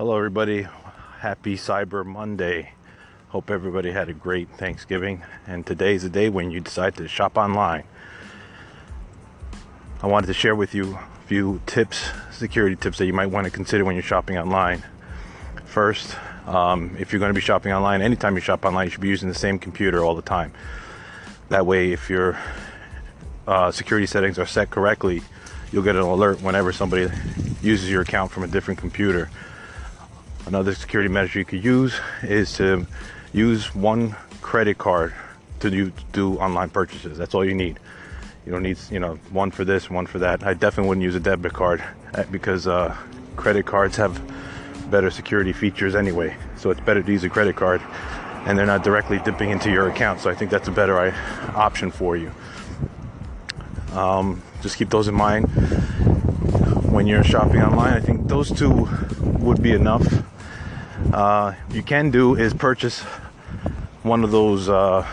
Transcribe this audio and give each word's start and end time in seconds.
Hello, 0.00 0.16
everybody. 0.16 0.66
Happy 1.18 1.56
Cyber 1.56 2.06
Monday. 2.06 2.72
Hope 3.28 3.50
everybody 3.50 3.92
had 3.92 4.08
a 4.08 4.14
great 4.14 4.48
Thanksgiving. 4.48 5.22
And 5.46 5.66
today's 5.66 6.04
the 6.04 6.08
day 6.08 6.30
when 6.30 6.50
you 6.50 6.58
decide 6.60 6.96
to 6.96 7.06
shop 7.06 7.36
online. 7.36 7.84
I 10.02 10.06
wanted 10.06 10.28
to 10.28 10.32
share 10.32 10.56
with 10.56 10.74
you 10.74 10.94
a 10.94 11.26
few 11.26 11.60
tips, 11.66 12.02
security 12.32 12.76
tips 12.76 12.96
that 12.96 13.04
you 13.04 13.12
might 13.12 13.26
want 13.26 13.44
to 13.44 13.50
consider 13.50 13.84
when 13.84 13.94
you're 13.94 14.02
shopping 14.02 14.38
online. 14.38 14.82
First, 15.66 16.16
um, 16.46 16.96
if 16.98 17.12
you're 17.12 17.20
going 17.20 17.28
to 17.28 17.34
be 17.34 17.42
shopping 17.42 17.74
online, 17.74 18.00
anytime 18.00 18.34
you 18.36 18.40
shop 18.40 18.64
online, 18.64 18.86
you 18.86 18.92
should 18.92 19.02
be 19.02 19.08
using 19.08 19.28
the 19.28 19.34
same 19.34 19.58
computer 19.58 20.02
all 20.02 20.14
the 20.14 20.22
time. 20.22 20.54
That 21.50 21.66
way, 21.66 21.92
if 21.92 22.08
your 22.08 22.38
uh, 23.46 23.70
security 23.70 24.06
settings 24.06 24.38
are 24.38 24.46
set 24.46 24.70
correctly, 24.70 25.20
you'll 25.70 25.84
get 25.84 25.94
an 25.94 26.00
alert 26.00 26.40
whenever 26.40 26.72
somebody 26.72 27.14
uses 27.60 27.90
your 27.90 28.00
account 28.00 28.30
from 28.30 28.44
a 28.44 28.48
different 28.48 28.80
computer. 28.80 29.28
Another 30.46 30.74
security 30.74 31.08
measure 31.08 31.38
you 31.38 31.44
could 31.44 31.62
use 31.62 31.94
is 32.22 32.52
to 32.54 32.86
use 33.32 33.74
one 33.74 34.16
credit 34.40 34.78
card 34.78 35.14
to 35.60 35.70
do, 35.70 35.92
do 36.12 36.38
online 36.38 36.70
purchases. 36.70 37.18
That's 37.18 37.34
all 37.34 37.44
you 37.44 37.54
need. 37.54 37.78
You 38.46 38.52
don't 38.52 38.62
need, 38.62 38.78
you 38.90 38.98
know, 38.98 39.16
one 39.30 39.50
for 39.50 39.64
this, 39.64 39.90
one 39.90 40.06
for 40.06 40.18
that. 40.20 40.42
I 40.42 40.54
definitely 40.54 40.88
wouldn't 40.88 41.04
use 41.04 41.14
a 41.14 41.20
debit 41.20 41.52
card 41.52 41.84
uh, 42.14 42.24
because 42.30 42.66
uh, 42.66 42.96
credit 43.36 43.66
cards 43.66 43.96
have 43.96 44.20
better 44.90 45.10
security 45.10 45.52
features 45.52 45.94
anyway. 45.94 46.36
So 46.56 46.70
it's 46.70 46.80
better 46.80 47.02
to 47.02 47.12
use 47.12 47.22
a 47.22 47.28
credit 47.28 47.56
card 47.56 47.80
and 48.46 48.58
they're 48.58 48.66
not 48.66 48.82
directly 48.82 49.18
dipping 49.18 49.50
into 49.50 49.70
your 49.70 49.88
account. 49.88 50.20
So 50.20 50.30
I 50.30 50.34
think 50.34 50.50
that's 50.50 50.68
a 50.68 50.72
better 50.72 50.98
uh, 50.98 51.14
option 51.54 51.90
for 51.90 52.16
you. 52.16 52.32
Um, 53.92 54.42
just 54.62 54.76
keep 54.76 54.88
those 54.88 55.08
in 55.08 55.14
mind 55.14 55.44
when 56.90 57.06
you're 57.06 57.24
shopping 57.24 57.62
online. 57.62 57.92
I 57.92 58.00
think 58.00 58.26
those 58.28 58.50
two 58.50 58.88
would 59.20 59.62
be 59.62 59.72
enough. 59.72 60.06
Uh, 61.12 61.54
you 61.70 61.82
can 61.82 62.10
do 62.10 62.36
is 62.36 62.54
purchase 62.54 63.00
one 64.02 64.24
of 64.24 64.30
those 64.30 64.68
uh, 64.68 65.06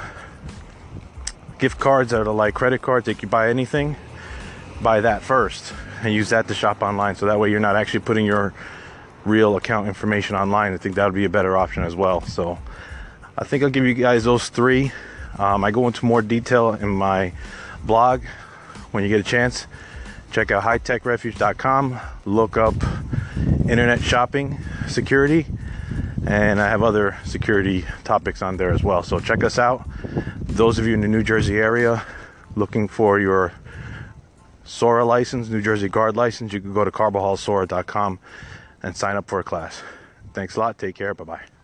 gift 1.60 1.80
cards 1.80 2.12
that 2.12 2.22
are 2.22 2.34
like 2.34 2.54
credit 2.54 2.82
cards. 2.82 3.06
They 3.06 3.14
can 3.14 3.30
buy 3.30 3.50
anything, 3.50 3.96
buy 4.82 5.02
that 5.02 5.22
first, 5.22 5.74
and 6.04 6.14
use 6.14 6.30
that 6.30 6.48
to 6.48 6.54
shop 6.54 6.82
online. 6.82 7.16
So 7.16 7.26
that 7.26 7.40
way 7.40 7.50
you're 7.50 7.60
not 7.60 7.76
actually 7.76 8.02
putting 8.02 8.26
your 8.26 8.54
real 9.26 9.56
account 9.58 9.88
information 9.88 10.36
online. 10.36 10.74
I 10.74 10.78
think 10.78 10.96
that 10.96 11.06
would 11.06 11.16
be 11.16 11.26
a 11.26 11.30
better 11.30 11.58
option 11.58 11.84
as 11.84 11.96
well. 11.96 12.22
So 12.22 12.58
I 13.38 13.44
think 13.44 13.64
I'll 13.64 13.70
give 13.70 13.86
you 13.86 13.94
guys 13.94 14.24
those 14.24 14.50
three. 14.50 14.92
Um, 15.38 15.64
I 15.64 15.72
go 15.72 15.88
into 15.88 16.06
more 16.06 16.22
detail 16.22 16.74
in 16.74 16.90
my 16.90 17.34
blog 17.84 18.24
when 18.92 19.04
you 19.04 19.10
get 19.10 19.20
a 19.20 19.24
chance. 19.24 19.68
Check 20.32 20.52
out 20.52 20.64
hightechrefuge.com. 20.64 22.00
Look 22.26 22.58
up 22.58 22.76
internet 23.70 24.02
shopping 24.02 24.58
security, 24.88 25.46
and 26.28 26.62
I 26.62 26.68
have 26.68 26.84
other 26.84 27.18
security 27.24 27.86
topics 28.04 28.42
on 28.42 28.58
there 28.58 28.72
as 28.72 28.84
well. 28.84 29.02
So 29.02 29.20
check 29.20 29.46
us 29.46 29.58
out. 29.58 29.88
Those 30.42 30.78
of 30.78 30.86
you 30.86 30.94
in 30.94 31.00
the 31.00 31.08
New 31.08 31.24
Jersey 31.24 31.58
area 31.58 32.04
looking 32.56 32.90
for 32.90 33.18
your 33.20 33.54
SORA 34.66 35.06
license, 35.06 35.48
New 35.48 35.62
Jersey 35.62 35.88
Guard 35.88 36.18
license, 36.18 36.52
you 36.52 36.60
can 36.60 36.74
go 36.74 36.84
to 36.84 36.92
carbahalsora.com 36.92 38.20
and 38.84 38.98
sign 38.98 39.16
up 39.16 39.30
for 39.30 39.40
a 39.40 39.44
class. 39.44 39.82
Thanks 40.34 40.58
a 40.58 40.60
lot. 40.60 40.78
Take 40.78 40.96
care. 40.96 41.14
Bye 41.14 41.24
bye. 41.24 41.57